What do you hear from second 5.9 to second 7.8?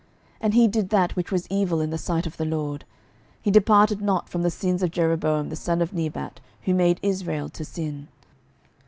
Nebat, who made Israel to